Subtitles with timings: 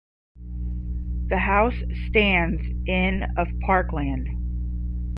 [1.27, 1.75] The house
[2.07, 4.29] stands in of parkland.